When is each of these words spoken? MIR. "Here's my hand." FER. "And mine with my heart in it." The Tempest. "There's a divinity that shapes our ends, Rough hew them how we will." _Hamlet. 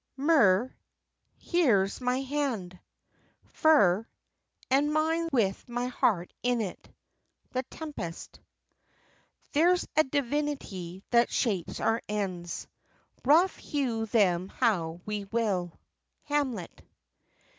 MIR. 0.17 0.73
"Here's 1.37 2.01
my 2.01 2.21
hand." 2.21 2.79
FER. 3.53 4.07
"And 4.71 4.91
mine 4.91 5.29
with 5.31 5.69
my 5.69 5.85
heart 5.89 6.33
in 6.41 6.59
it." 6.59 6.89
The 7.51 7.61
Tempest. 7.69 8.39
"There's 9.51 9.87
a 9.95 10.03
divinity 10.03 11.03
that 11.11 11.29
shapes 11.29 11.79
our 11.79 12.01
ends, 12.09 12.65
Rough 13.25 13.57
hew 13.57 14.07
them 14.07 14.47
how 14.49 15.01
we 15.05 15.25
will." 15.25 15.71
_Hamlet. 16.27 16.79